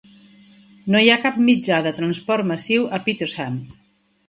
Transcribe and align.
No 0.95 1.01
hi 1.03 1.11
ha 1.11 1.17
cap 1.25 1.37
mitjà 1.51 1.83
de 1.89 1.93
transport 2.01 2.51
massiu 2.55 2.91
a 2.99 3.03
Petersham. 3.07 3.63